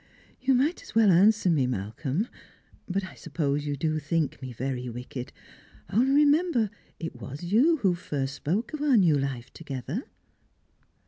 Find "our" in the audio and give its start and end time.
8.81-8.97